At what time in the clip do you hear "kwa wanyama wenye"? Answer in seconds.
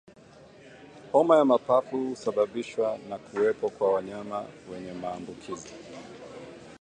3.69-4.93